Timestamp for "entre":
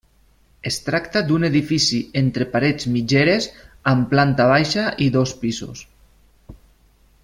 2.23-2.47